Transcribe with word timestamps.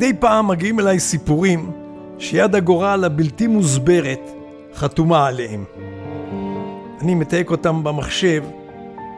מדי 0.00 0.12
פעם 0.20 0.48
מגיעים 0.48 0.80
אליי 0.80 1.00
סיפורים 1.00 1.70
שיד 2.18 2.54
הגורל 2.54 3.04
הבלתי 3.04 3.46
מוסברת 3.46 4.30
חתומה 4.74 5.26
עליהם. 5.26 5.64
אני 7.00 7.14
מתייק 7.14 7.50
אותם 7.50 7.84
במחשב 7.84 8.44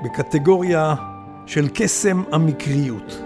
בקטגוריה 0.05 0.95
של 1.47 1.69
קסם 1.75 2.23
המקריות. 2.33 3.23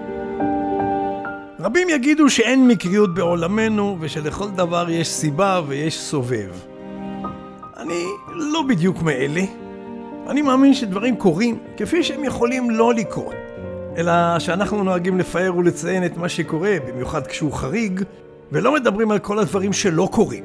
רבים 1.60 1.88
יגידו 1.88 2.30
שאין 2.30 2.68
מקריות 2.68 3.14
בעולמנו 3.14 3.96
ושלכל 4.00 4.50
דבר 4.50 4.90
יש 4.90 5.08
סיבה 5.08 5.60
ויש 5.66 6.00
סובב. 6.00 6.50
אני 7.76 8.04
לא 8.28 8.62
בדיוק 8.68 9.02
מאלה. 9.02 9.42
אני 10.28 10.42
מאמין 10.42 10.74
שדברים 10.74 11.16
קורים 11.16 11.58
כפי 11.76 12.02
שהם 12.02 12.24
יכולים 12.24 12.70
לא 12.70 12.94
לקרות, 12.94 13.34
אלא 13.96 14.38
שאנחנו 14.38 14.84
נוהגים 14.84 15.18
לפאר 15.18 15.56
ולציין 15.56 16.04
את 16.04 16.16
מה 16.16 16.28
שקורה, 16.28 16.76
במיוחד 16.88 17.26
כשהוא 17.26 17.52
חריג, 17.52 18.02
ולא 18.52 18.74
מדברים 18.74 19.10
על 19.10 19.18
כל 19.18 19.38
הדברים 19.38 19.72
שלא 19.72 20.08
קורים. 20.12 20.44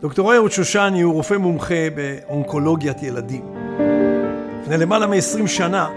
דוקטור 0.00 0.34
אהוד 0.34 0.52
שושני 0.52 1.00
הוא 1.00 1.14
רופא 1.14 1.34
מומחה 1.34 1.90
באונקולוגיית 1.94 3.02
ילדים. 3.02 3.42
לפני 4.62 4.76
למעלה 4.76 5.06
מ-20 5.06 5.46
שנה 5.46 5.88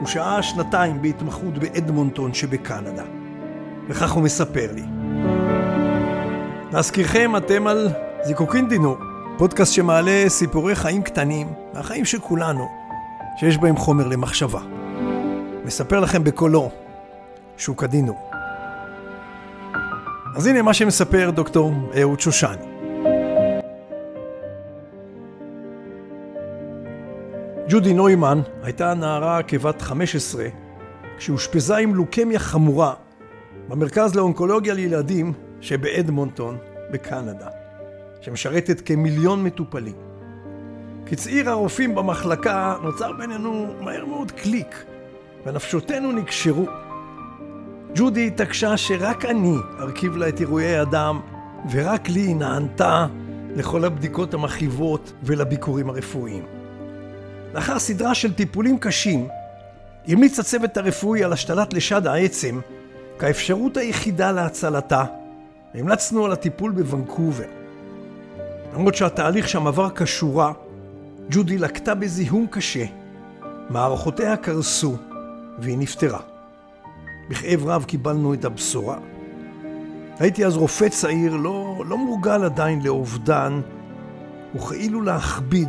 הוא 0.00 0.08
שהה 0.08 0.42
שנתיים 0.42 1.02
בהתמחות 1.02 1.58
באדמונטון 1.58 2.34
שבקנדה. 2.34 3.04
וכך 3.88 4.12
הוא 4.12 4.22
מספר 4.22 4.72
לי. 4.74 4.82
להזכירכם, 6.72 7.36
אתם 7.36 7.66
על 7.66 7.88
זיקוקין 8.24 8.68
דינור, 8.68 8.96
פודקאסט 9.38 9.72
שמעלה 9.72 10.24
סיפורי 10.28 10.74
חיים 10.74 11.02
קטנים, 11.02 11.46
מהחיים 11.74 12.04
של 12.04 12.18
כולנו, 12.18 12.85
שיש 13.36 13.58
בהם 13.58 13.76
חומר 13.76 14.08
למחשבה. 14.08 14.60
מספר 15.64 16.00
לכם 16.00 16.24
בקולו, 16.24 16.70
שוק 17.56 17.84
הדינור. 17.84 18.30
אז 20.36 20.46
הנה 20.46 20.62
מה 20.62 20.74
שמספר 20.74 21.30
דוקטור 21.30 21.72
אהוד 22.00 22.20
שושני. 22.20 22.56
ג'ודי 27.68 27.94
נוימן 27.94 28.40
הייתה 28.62 28.94
נערה 28.94 29.42
כבת 29.42 29.82
15 29.82 30.46
כשאושפזה 31.18 31.76
עם 31.76 31.94
לוקמיה 31.94 32.38
חמורה 32.38 32.94
במרכז 33.68 34.14
לאונקולוגיה 34.14 34.74
לילדים 34.74 35.32
שבאדמונטון 35.60 36.58
בקנדה, 36.90 37.48
שמשרתת 38.20 38.80
כמיליון 38.80 39.44
מטופלים. 39.44 40.15
כצעיר 41.06 41.50
הרופאים 41.50 41.94
במחלקה 41.94 42.76
נוצר 42.82 43.12
בינינו 43.12 43.74
מהר 43.80 44.06
מאוד 44.06 44.30
קליק, 44.30 44.84
ונפשותינו 45.46 46.12
נקשרו. 46.12 46.66
ג'ודי 47.94 48.26
התעקשה 48.26 48.76
שרק 48.76 49.24
אני 49.24 49.54
ארכיב 49.80 50.16
לה 50.16 50.28
את 50.28 50.40
אירועי 50.40 50.76
הדם, 50.76 51.20
ורק 51.70 52.08
לי 52.08 52.34
נענתה 52.34 53.06
לכל 53.56 53.84
הבדיקות 53.84 54.34
המכאיבות 54.34 55.12
ולביקורים 55.22 55.90
הרפואיים. 55.90 56.44
לאחר 57.54 57.78
סדרה 57.78 58.14
של 58.14 58.32
טיפולים 58.32 58.78
קשים, 58.78 59.28
המליץ 60.08 60.38
הצוות 60.38 60.76
הרפואי 60.76 61.24
על 61.24 61.32
השתלת 61.32 61.74
לשד 61.74 62.06
העצם 62.06 62.60
כאפשרות 63.18 63.76
היחידה 63.76 64.32
להצלתה, 64.32 65.04
והמלצנו 65.74 66.24
על 66.24 66.32
הטיפול 66.32 66.70
בוונקובר. 66.70 67.46
למרות 68.74 68.94
שהתהליך 68.94 69.48
שם 69.48 69.66
עבר 69.66 69.88
כשורה, 69.90 70.52
ג'ודי 71.30 71.58
לקטה 71.58 71.94
בזיהום 71.94 72.46
קשה, 72.46 72.84
מערכותיה 73.70 74.36
קרסו, 74.36 74.96
והיא 75.58 75.78
נפטרה. 75.78 76.20
בכאב 77.28 77.66
רב 77.66 77.84
קיבלנו 77.84 78.34
את 78.34 78.44
הבשורה. 78.44 78.98
הייתי 80.18 80.46
אז 80.46 80.56
רופא 80.56 80.88
צעיר, 80.88 81.36
לא, 81.36 81.84
לא 81.86 81.98
מורגל 81.98 82.44
עדיין 82.44 82.82
לאובדן, 82.82 83.60
וכאילו 84.54 85.02
להכביד 85.02 85.68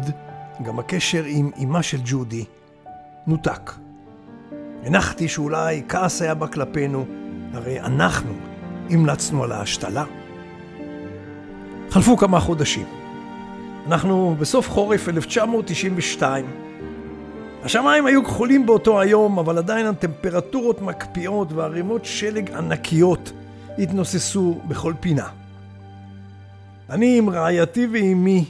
גם 0.63 0.79
הקשר 0.79 1.23
עם 1.25 1.51
אמה 1.63 1.83
של 1.83 1.97
ג'ודי 2.05 2.45
נותק. 3.27 3.71
הנחתי 4.83 5.27
שאולי 5.27 5.83
כעס 5.89 6.21
היה 6.21 6.33
בה 6.33 6.47
כלפינו, 6.47 7.05
הרי 7.53 7.79
אנחנו 7.79 8.33
המלצנו 8.89 9.43
על 9.43 9.51
ההשתלה. 9.51 10.03
חלפו 11.89 12.17
כמה 12.17 12.39
חודשים. 12.39 12.85
אנחנו 13.87 14.35
בסוף 14.39 14.69
חורף 14.69 15.09
1992. 15.09 16.45
השמיים 17.63 18.05
היו 18.05 18.25
כחולים 18.25 18.65
באותו 18.65 19.01
היום, 19.01 19.39
אבל 19.39 19.57
עדיין 19.57 19.85
הטמפרטורות 19.85 20.81
מקפיאות 20.81 21.51
וערימות 21.51 22.05
שלג 22.05 22.51
ענקיות 22.51 23.31
התנוססו 23.77 24.61
בכל 24.67 24.93
פינה. 24.99 25.29
אני 26.89 27.17
עם 27.17 27.29
רעייתי 27.29 27.87
ואימי 27.91 28.45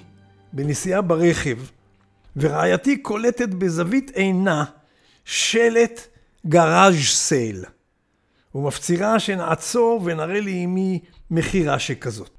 בנסיעה 0.53 1.01
ברכב, 1.01 1.57
ורעייתי 2.37 2.97
קולטת 2.97 3.49
בזווית 3.49 4.11
עינה 4.15 4.63
שלט 5.25 6.01
גראז' 6.47 6.95
סייל, 7.05 7.65
ומפצירה 8.55 9.19
שנעצור 9.19 10.01
ונראה 10.05 10.39
לי 10.39 10.65
אמי 10.65 10.99
מכירה 11.31 11.79
שכזאת. 11.79 12.36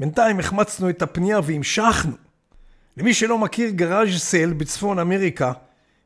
בינתיים 0.00 0.38
החמצנו 0.40 0.90
את 0.90 1.02
הפנייה 1.02 1.40
והמשכנו. 1.44 2.12
למי 2.96 3.14
שלא 3.14 3.38
מכיר 3.38 3.70
גראז' 3.70 4.18
סייל 4.18 4.52
בצפון 4.52 4.98
אמריקה, 4.98 5.52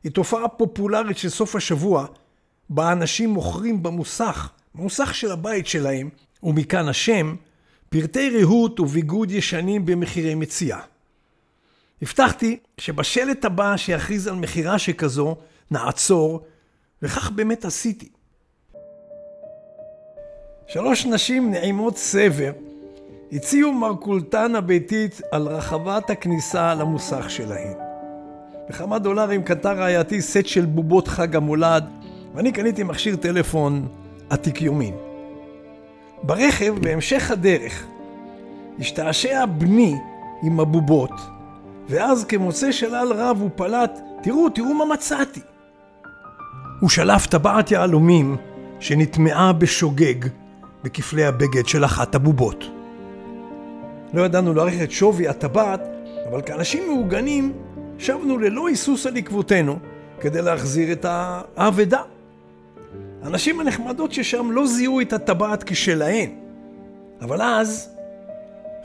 היא 0.03 0.11
תופעה 0.11 0.47
פופולרית 0.47 1.17
של 1.17 1.29
סוף 1.29 1.55
השבוע, 1.55 2.05
בה 2.69 2.91
אנשים 2.91 3.29
מוכרים 3.29 3.83
במוסך, 3.83 4.49
במוסך 4.75 5.15
של 5.15 5.31
הבית 5.31 5.67
שלהם, 5.67 6.09
ומכאן 6.43 6.87
השם, 6.87 7.35
פרטי 7.89 8.29
ריהוט 8.29 8.79
וביגוד 8.79 9.31
ישנים 9.31 9.85
במחירי 9.85 10.35
מציאה. 10.35 10.79
הבטחתי 12.01 12.59
שבשלט 12.77 13.45
הבא 13.45 13.77
שיכריז 13.77 14.27
על 14.27 14.35
מכירה 14.35 14.79
שכזו, 14.79 15.35
נעצור, 15.71 16.45
וכך 17.01 17.31
באמת 17.31 17.65
עשיתי. 17.65 18.09
שלוש 20.67 21.05
נשים 21.05 21.51
נעימות 21.51 21.97
סבר 21.97 22.51
הציעו 23.35 23.73
מרכולתן 23.73 24.55
הביתית 24.55 25.21
על 25.31 25.47
רחבת 25.47 26.09
הכניסה 26.09 26.73
למוסך 26.73 27.29
שלהן. 27.29 27.73
בכמה 28.69 28.99
דולרים 28.99 29.43
קנתה 29.43 29.73
רעייתי 29.73 30.21
סט 30.21 30.45
של 30.45 30.65
בובות 30.65 31.07
חג 31.07 31.35
המולד, 31.35 31.85
ואני 32.35 32.51
קניתי 32.51 32.83
מכשיר 32.83 33.15
טלפון 33.15 33.87
עתיק 34.29 34.61
יומין. 34.61 34.93
ברכב, 36.23 36.75
בהמשך 36.81 37.31
הדרך, 37.31 37.85
השתעשע 38.79 39.45
בני 39.45 39.95
עם 40.43 40.59
הבובות, 40.59 41.13
ואז 41.89 42.25
כמוצא 42.25 42.71
שלל 42.71 43.13
רב 43.15 43.37
הוא 43.41 43.49
פלט, 43.55 43.99
תראו, 44.23 44.49
תראו 44.49 44.73
מה 44.73 44.85
מצאתי. 44.85 45.41
הוא 46.79 46.89
שלף 46.89 47.27
טבעת 47.27 47.71
יהלומים 47.71 48.37
שנטמעה 48.79 49.53
בשוגג 49.53 50.27
בכפלי 50.83 51.25
הבגד 51.25 51.67
של 51.67 51.85
אחת 51.85 52.15
הבובות. 52.15 52.72
לא 54.13 54.21
ידענו 54.21 54.53
להעריך 54.53 54.81
את 54.83 54.91
שווי 54.91 55.27
הטבעת, 55.27 55.81
אבל 56.29 56.41
כאנשים 56.41 56.87
מעוגנים 56.87 57.53
שבנו 57.97 58.37
ללא 58.37 58.67
היסוס 58.67 59.05
על 59.05 59.17
עקבותינו 59.17 59.79
כדי 60.21 60.41
להחזיר 60.41 60.91
את 60.91 61.05
האבדה. 61.09 62.01
הנשים 63.23 63.59
הנחמדות 63.59 64.11
ששם 64.13 64.51
לא 64.51 64.67
זיהו 64.67 65.01
את 65.01 65.13
הטבעת 65.13 65.63
כשלהן. 65.63 66.29
אבל 67.21 67.41
אז, 67.41 67.89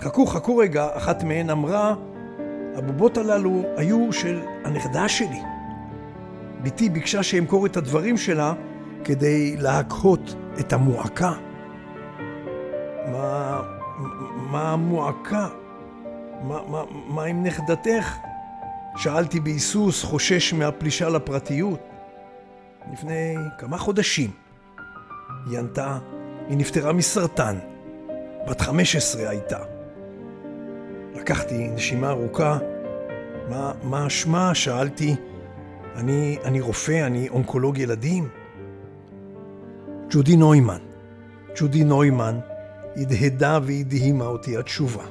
חכו 0.00 0.26
חכו 0.26 0.56
רגע, 0.56 0.88
אחת 0.92 1.22
מהן 1.22 1.50
אמרה, 1.50 1.94
הבובות 2.74 3.19
הללו 3.19 3.62
היו 3.76 4.12
של 4.12 4.40
הנכדה 4.64 5.08
שלי. 5.08 5.40
בתי 6.62 6.88
ביקשה 6.88 7.22
שאמכור 7.22 7.66
את 7.66 7.76
הדברים 7.76 8.16
שלה 8.16 8.52
כדי 9.04 9.56
להקהות 9.56 10.34
את 10.60 10.72
המועקה. 10.72 11.32
מה 14.48 14.72
המועקה? 14.72 15.48
מה, 16.42 16.60
מה, 16.68 16.82
מה 16.90 17.24
עם 17.24 17.42
נכדתך? 17.42 18.16
שאלתי 18.96 19.40
בהיסוס, 19.40 20.04
חושש 20.04 20.52
מהפלישה 20.52 21.08
לפרטיות. 21.08 21.80
לפני 22.92 23.36
כמה 23.58 23.78
חודשים 23.78 24.30
היא 25.46 25.58
ענתה, 25.58 25.98
היא 26.48 26.58
נפטרה 26.58 26.92
מסרטן. 26.92 27.58
בת 28.48 28.60
15 28.60 29.28
הייתה. 29.28 29.58
לקחתי 31.14 31.68
נשימה 31.68 32.10
ארוכה. 32.10 32.58
מה, 33.48 33.72
מה 33.82 34.10
שמה? 34.10 34.54
שאלתי. 34.54 35.16
אני, 35.96 36.38
אני 36.44 36.60
רופא, 36.60 37.06
אני 37.06 37.28
אונקולוג 37.28 37.78
ילדים. 37.78 38.28
ג'ודי 40.10 40.36
נוימן. 40.36 40.80
ג'ודי 41.56 41.84
נוימן 41.84 42.38
הדהדה 42.98 43.58
והדהימה 43.62 44.26
אותי 44.26 44.56
התשובה. 44.56 45.04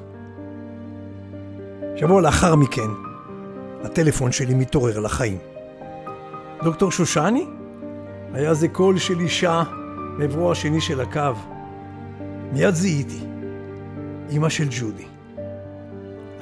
שבוע 1.95 2.21
לאחר 2.21 2.55
מכן, 2.55 2.89
הטלפון 3.83 4.31
שלי 4.31 4.53
מתעורר 4.53 4.99
לחיים. 4.99 5.37
דוקטור 6.63 6.91
שושני? 6.91 7.45
היה 8.33 8.53
זה 8.53 8.67
קול 8.67 8.97
של 8.97 9.19
אישה 9.19 9.63
מעברו 10.17 10.51
השני 10.51 10.81
של 10.81 11.01
הקו. 11.01 11.33
מיד 12.53 12.73
זיהיתי, 12.73 13.19
אמא 14.31 14.49
של 14.49 14.67
ג'ודי. 14.69 15.05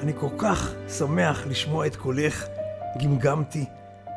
אני 0.00 0.12
כל 0.20 0.28
כך 0.38 0.74
שמח 0.98 1.46
לשמוע 1.46 1.86
את 1.86 1.96
קולך, 1.96 2.46
גמגמתי. 3.02 3.64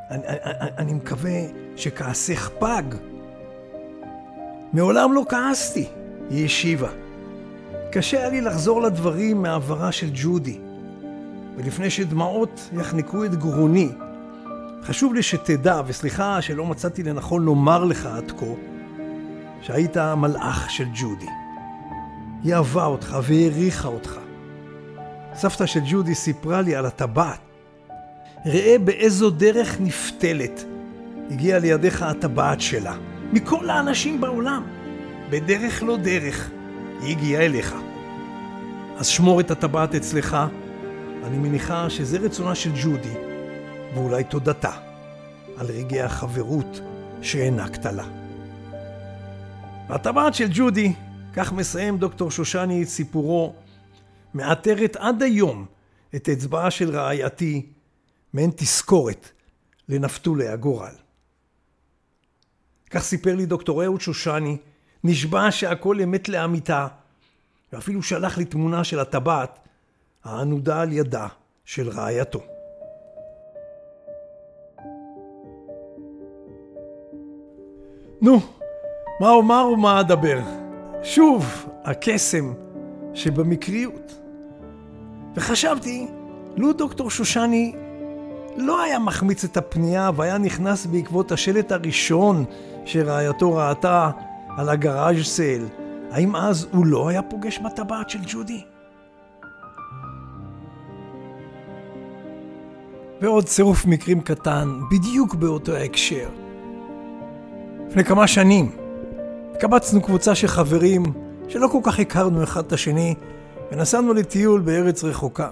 אני, 0.09 0.27
אני, 0.27 0.69
אני 0.77 0.93
מקווה 0.93 1.39
שכעסך 1.75 2.49
פג. 2.59 2.83
מעולם 4.73 5.13
לא 5.13 5.25
כעסתי, 5.29 5.87
היא 6.29 6.45
השיבה. 6.45 6.89
קשה 7.91 8.17
היה 8.17 8.29
לי 8.29 8.41
לחזור 8.41 8.81
לדברים 8.81 9.41
מעברה 9.41 9.91
של 9.91 10.09
ג'ודי, 10.13 10.59
ולפני 11.57 11.89
שדמעות 11.89 12.69
יחנקו 12.73 13.25
את 13.25 13.35
גרוני, 13.35 13.89
חשוב 14.83 15.13
לי 15.13 15.23
שתדע, 15.23 15.81
וסליחה 15.87 16.41
שלא 16.41 16.65
מצאתי 16.65 17.03
לנכון 17.03 17.45
לומר 17.45 17.83
לך 17.83 18.05
עד 18.05 18.31
כה, 18.31 18.45
שהיית 19.61 19.97
המלאך 19.97 20.71
של 20.71 20.85
ג'ודי. 20.93 21.29
היא 22.43 22.55
אהבה 22.55 22.85
אותך 22.85 23.17
והעריכה 23.23 23.87
אותך. 23.87 24.19
סבתא 25.35 25.65
של 25.65 25.79
ג'ודי 25.89 26.15
סיפרה 26.15 26.61
לי 26.61 26.75
על 26.75 26.85
הטבעת. 26.85 27.39
ראה 28.45 28.75
באיזו 28.83 29.29
דרך 29.29 29.77
נפתלת 29.79 30.65
הגיעה 31.31 31.59
לידיך 31.59 32.03
הטבעת 32.03 32.61
שלה, 32.61 32.95
מכל 33.33 33.69
האנשים 33.69 34.21
בעולם. 34.21 34.63
בדרך 35.29 35.83
לא 35.83 35.97
דרך, 35.97 36.49
היא 37.01 37.17
הגיעה 37.17 37.45
אליך. 37.45 37.75
אז 38.97 39.07
שמור 39.07 39.39
את 39.39 39.51
הטבעת 39.51 39.95
אצלך, 39.95 40.37
אני 41.23 41.37
מניחה 41.37 41.89
שזה 41.89 42.17
רצונה 42.17 42.55
של 42.55 42.71
ג'ודי, 42.83 43.13
ואולי 43.93 44.23
תודתה 44.23 44.71
על 45.57 45.65
רגעי 45.65 46.01
החברות 46.01 46.79
שהענקת 47.21 47.85
לה. 47.85 48.07
והטבעת 49.89 50.33
של 50.33 50.47
ג'ודי, 50.53 50.93
כך 51.33 51.53
מסיים 51.53 51.97
דוקטור 51.97 52.31
שושני 52.31 52.83
את 52.83 52.87
סיפורו, 52.87 53.53
מאתרת 54.33 54.95
עד 54.95 55.23
היום 55.23 55.65
את 56.15 56.29
אצבעה 56.29 56.71
של 56.71 56.97
רעייתי, 56.97 57.65
מעין 58.33 58.51
תזכורת 58.55 59.29
לנפתולי 59.89 60.47
הגורל. 60.47 60.93
כך 62.89 63.03
סיפר 63.03 63.35
לי 63.35 63.45
דוקטור 63.45 63.83
אהוד 63.83 64.01
שושני, 64.01 64.57
נשבע 65.03 65.51
שהכל 65.51 66.01
אמת 66.01 66.29
לאמיתה, 66.29 66.87
ואפילו 67.73 68.03
שלח 68.03 68.37
לי 68.37 68.45
תמונה 68.45 68.83
של 68.83 68.99
הטבעת 68.99 69.59
הענודה 70.23 70.81
על 70.81 70.93
ידה 70.93 71.27
של 71.65 71.89
רעייתו. 71.89 72.41
נו, 78.21 78.39
מה 79.19 79.29
אומר 79.29 79.67
ומה 79.73 79.99
אדבר? 79.99 80.39
שוב, 81.03 81.65
הקסם 81.83 82.53
שבמקריות. 83.13 84.19
וחשבתי, 85.35 86.07
לו 86.57 86.73
דוקטור 86.73 87.09
שושני 87.09 87.75
לא 88.57 88.81
היה 88.81 88.99
מחמיץ 88.99 89.43
את 89.43 89.57
הפנייה 89.57 90.11
והיה 90.15 90.37
נכנס 90.37 90.85
בעקבות 90.85 91.31
השלט 91.31 91.71
הראשון 91.71 92.45
שרעייתו 92.85 93.55
ראתה 93.55 94.09
על 94.59 94.69
הגראז' 94.69 95.23
סייל, 95.23 95.65
האם 96.11 96.35
אז 96.35 96.67
הוא 96.71 96.85
לא 96.85 97.09
היה 97.09 97.21
פוגש 97.21 97.59
בטבעת 97.59 98.09
של 98.09 98.19
ג'ודי? 98.27 98.63
ועוד 103.21 103.45
צירוף 103.45 103.85
מקרים 103.85 104.21
קטן, 104.21 104.79
בדיוק 104.91 105.35
באותו 105.35 105.75
ההקשר. 105.75 106.29
לפני 107.87 108.03
כמה 108.03 108.27
שנים 108.27 108.71
קבצנו 109.59 110.01
קבוצה 110.01 110.35
של 110.35 110.47
חברים 110.47 111.03
שלא 111.47 111.67
כל 111.67 111.79
כך 111.83 111.99
הכרנו 111.99 112.43
אחד 112.43 112.65
את 112.65 112.73
השני 112.73 113.15
ונסענו 113.71 114.13
לטיול 114.13 114.61
בארץ 114.61 115.03
רחוקה. 115.03 115.49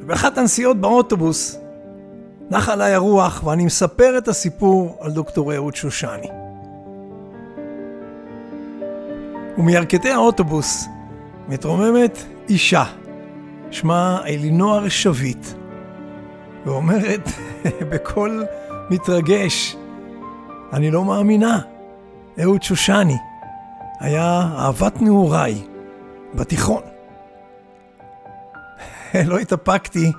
ובאחת 0.00 0.38
הנסיעות 0.38 0.76
באוטובוס 0.76 1.58
נחה 2.50 2.72
עליי 2.72 2.94
הרוח 2.94 3.44
ואני 3.44 3.64
מספר 3.64 4.18
את 4.18 4.28
הסיפור 4.28 4.96
על 5.00 5.12
דוקטור 5.12 5.54
אהוד 5.54 5.74
שושני. 5.74 6.43
ומירכתי 9.58 10.10
האוטובוס 10.10 10.88
מתרוממת 11.48 12.18
אישה, 12.48 12.84
שמה 13.70 14.20
אלינוער 14.26 14.88
שביט, 14.88 15.46
ואומרת 16.66 17.28
בקול 17.90 18.44
מתרגש, 18.90 19.76
אני 20.72 20.90
לא 20.90 21.04
מאמינה, 21.04 21.58
אהוד 22.42 22.62
שושני 22.62 23.16
היה 24.00 24.48
אהבת 24.58 25.02
נעוריי 25.02 25.62
בתיכון. 26.34 26.82
לא 29.28 29.38
התאפקתי, 29.38 30.12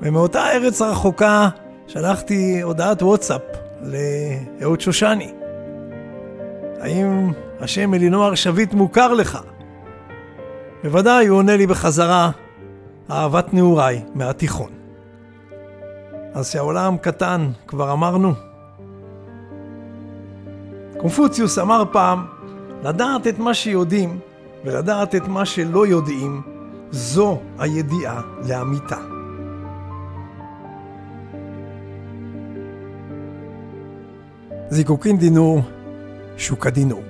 ומאותה 0.00 0.50
ארץ 0.50 0.82
הרחוקה 0.82 1.48
שלחתי 1.86 2.60
הודעת 2.60 3.02
וואטסאפ 3.02 3.42
לאהוד 3.82 4.80
שושני. 4.80 5.32
האם 6.80 7.32
השם 7.60 7.94
אלינוער 7.94 8.34
שביט 8.34 8.74
מוכר 8.74 9.14
לך? 9.14 9.38
בוודאי, 10.84 11.26
הוא 11.26 11.38
עונה 11.38 11.56
לי 11.56 11.66
בחזרה, 11.66 12.30
אהבת 13.10 13.54
נעוריי 13.54 14.02
מהתיכון. 14.14 14.70
אז 16.34 16.50
שהעולם 16.50 16.96
קטן, 16.96 17.50
כבר 17.66 17.92
אמרנו. 17.92 18.32
קונפוציוס 20.98 21.58
אמר 21.58 21.82
פעם, 21.92 22.26
לדעת 22.84 23.26
את 23.26 23.38
מה 23.38 23.54
שיודעים 23.54 24.18
ולדעת 24.64 25.14
את 25.14 25.28
מה 25.28 25.44
שלא 25.44 25.86
יודעים, 25.86 26.42
זו 26.90 27.40
הידיעה 27.58 28.20
לאמיתה. 28.48 28.98
זיקוקין 34.70 35.18
דינור, 35.18 35.60
שוקה 36.36 36.70
דינור. 36.70 37.07